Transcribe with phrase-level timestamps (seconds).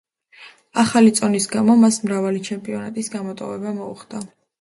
[0.83, 4.23] ახალი წონის გამო მას მრავალი ჩემპიონატის გამოტოვება მოუხდა.